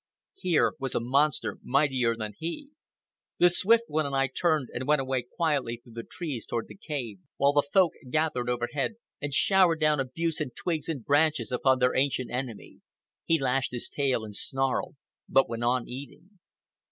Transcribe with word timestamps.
Here 0.33 0.73
was 0.79 0.95
a 0.95 0.99
monster 0.99 1.59
mightier 1.61 2.15
than 2.15 2.33
he. 2.39 2.69
The 3.37 3.49
Swift 3.51 3.83
One 3.87 4.07
and 4.07 4.15
I 4.15 4.25
turned 4.29 4.69
and 4.73 4.87
went 4.87 4.99
away 4.99 5.21
quietly 5.21 5.77
through 5.77 5.93
the 5.93 6.01
trees 6.03 6.47
toward 6.47 6.67
the 6.67 6.75
cave, 6.75 7.19
while 7.37 7.53
the 7.53 7.61
Folk 7.71 7.93
gathered 8.09 8.49
overhead 8.49 8.95
and 9.21 9.31
showered 9.31 9.79
down 9.79 9.99
abuse 9.99 10.41
and 10.41 10.55
twigs 10.55 10.89
and 10.89 11.05
branches 11.05 11.51
upon 11.51 11.77
their 11.77 11.93
ancient 11.95 12.31
enemy. 12.31 12.81
He 13.25 13.39
lashed 13.39 13.73
his 13.73 13.89
tail 13.89 14.23
and 14.25 14.35
snarled, 14.35 14.95
but 15.29 15.47
went 15.47 15.63
on 15.63 15.87
eating. 15.87 16.39